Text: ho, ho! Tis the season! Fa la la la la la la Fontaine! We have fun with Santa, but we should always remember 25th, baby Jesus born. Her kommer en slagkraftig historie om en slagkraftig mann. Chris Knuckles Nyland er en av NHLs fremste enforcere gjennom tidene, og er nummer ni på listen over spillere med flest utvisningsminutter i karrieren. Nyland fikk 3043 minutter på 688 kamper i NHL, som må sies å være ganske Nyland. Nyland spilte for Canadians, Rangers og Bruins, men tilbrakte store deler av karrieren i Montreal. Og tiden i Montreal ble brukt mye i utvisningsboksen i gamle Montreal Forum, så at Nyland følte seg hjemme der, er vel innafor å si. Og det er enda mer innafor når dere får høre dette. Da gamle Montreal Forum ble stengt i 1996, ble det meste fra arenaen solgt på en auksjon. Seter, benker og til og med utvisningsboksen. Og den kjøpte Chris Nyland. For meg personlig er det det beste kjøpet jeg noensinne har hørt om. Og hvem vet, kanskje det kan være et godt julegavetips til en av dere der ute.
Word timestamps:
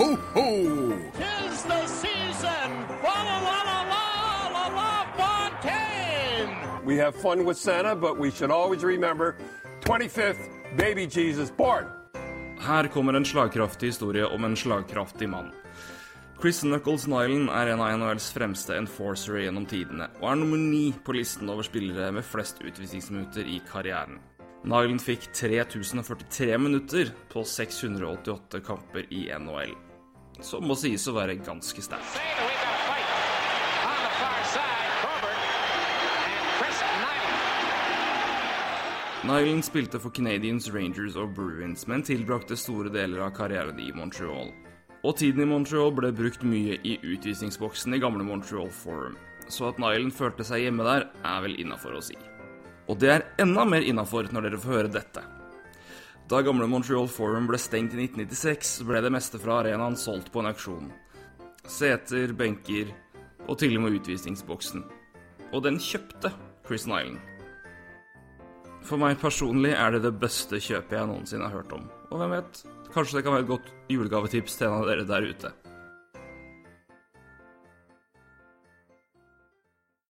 ho, 0.00 0.16
ho! 0.34 0.48
Tis 1.12 1.62
the 1.62 1.86
season! 1.86 2.68
Fa 3.02 3.16
la 3.28 3.38
la 3.46 3.58
la 3.68 3.80
la 3.92 4.04
la 4.56 4.66
la 4.78 4.92
Fontaine! 5.18 6.86
We 6.86 6.96
have 6.96 7.14
fun 7.14 7.44
with 7.44 7.58
Santa, 7.58 7.94
but 7.94 8.18
we 8.18 8.30
should 8.30 8.50
always 8.50 8.82
remember 8.82 9.36
25th, 9.80 10.48
baby 10.76 11.06
Jesus 11.06 11.50
born. 11.50 11.86
Her 12.58 12.88
kommer 12.88 13.14
en 13.14 13.24
slagkraftig 13.24 13.86
historie 13.86 14.26
om 14.26 14.44
en 14.44 14.56
slagkraftig 14.56 15.28
mann. 15.28 15.52
Chris 16.40 16.60
Knuckles 16.60 17.06
Nyland 17.06 17.50
er 17.50 17.66
en 17.66 17.80
av 17.80 17.98
NHLs 17.98 18.30
fremste 18.32 18.76
enforcere 18.76 19.42
gjennom 19.44 19.66
tidene, 19.68 20.08
og 20.22 20.30
er 20.30 20.40
nummer 20.40 20.56
ni 20.56 20.94
på 21.04 21.12
listen 21.12 21.52
over 21.52 21.62
spillere 21.62 22.08
med 22.16 22.24
flest 22.24 22.62
utvisningsminutter 22.64 23.44
i 23.44 23.60
karrieren. 23.68 24.16
Nyland 24.64 25.04
fikk 25.04 25.28
3043 25.36 26.58
minutter 26.58 27.12
på 27.32 27.44
688 27.44 28.60
kamper 28.64 29.04
i 29.12 29.26
NHL, 29.36 29.76
som 30.44 30.66
må 30.66 30.76
sies 30.78 31.06
å 31.08 31.14
være 31.16 31.38
ganske 31.44 31.82
Nyland. 31.84 32.18
Nyland 39.30 39.64
spilte 39.64 40.00
for 40.00 40.10
Canadians, 40.10 40.70
Rangers 40.72 41.16
og 41.20 41.34
Bruins, 41.36 41.86
men 41.86 42.02
tilbrakte 42.02 42.56
store 42.56 42.88
deler 42.90 43.20
av 43.26 43.34
karrieren 43.36 43.78
i 43.78 43.92
Montreal. 43.92 44.48
Og 45.04 45.16
tiden 45.16 45.44
i 45.44 45.48
Montreal 45.48 45.92
ble 45.96 46.10
brukt 46.12 46.42
mye 46.44 46.78
i 46.84 46.96
utvisningsboksen 46.98 47.94
i 47.94 48.00
gamle 48.00 48.24
Montreal 48.24 48.72
Forum, 48.72 49.18
så 49.48 49.68
at 49.68 49.80
Nyland 49.80 50.16
følte 50.16 50.44
seg 50.48 50.64
hjemme 50.64 50.88
der, 50.88 51.10
er 51.24 51.44
vel 51.44 51.58
innafor 51.60 51.98
å 51.98 52.02
si. 52.04 52.16
Og 52.88 52.98
det 52.98 53.12
er 53.12 53.28
enda 53.44 53.66
mer 53.68 53.84
innafor 53.86 54.32
når 54.32 54.48
dere 54.48 54.62
får 54.64 54.76
høre 54.78 54.94
dette. 54.96 55.22
Da 56.30 56.38
gamle 56.46 56.68
Montreal 56.70 57.08
Forum 57.10 57.48
ble 57.50 57.58
stengt 57.58 57.90
i 57.96 58.04
1996, 58.04 58.84
ble 58.86 59.00
det 59.02 59.10
meste 59.10 59.38
fra 59.42 59.56
arenaen 59.64 59.96
solgt 59.98 60.28
på 60.30 60.38
en 60.38 60.48
auksjon. 60.52 60.92
Seter, 61.66 62.30
benker 62.38 62.92
og 63.48 63.56
til 63.58 63.74
og 63.74 63.82
med 63.82 63.96
utvisningsboksen. 63.98 64.84
Og 65.50 65.64
den 65.64 65.80
kjøpte 65.82 66.30
Chris 66.68 66.86
Nyland. 66.86 67.18
For 68.86 69.02
meg 69.02 69.18
personlig 69.18 69.74
er 69.74 69.96
det 69.96 70.04
det 70.06 70.14
beste 70.22 70.62
kjøpet 70.62 71.00
jeg 71.00 71.10
noensinne 71.10 71.50
har 71.50 71.64
hørt 71.64 71.74
om. 71.74 71.90
Og 72.12 72.22
hvem 72.22 72.36
vet, 72.36 72.62
kanskje 72.94 73.18
det 73.18 73.24
kan 73.26 73.34
være 73.34 73.48
et 73.48 73.50
godt 73.50 73.74
julegavetips 73.90 74.60
til 74.60 74.70
en 74.70 74.78
av 74.78 74.86
dere 74.86 75.08
der 75.10 75.26
ute. 75.34 75.50